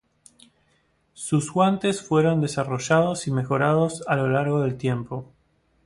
Sus 1.13 1.51
guantes 1.53 2.01
fueron 2.01 2.41
desarrollados 2.41 3.27
y 3.27 3.31
mejorados 3.31 4.03
a 4.07 4.15
lo 4.15 4.29
largo 4.31 4.61
del 4.61 4.75
tiempo. 4.75 5.31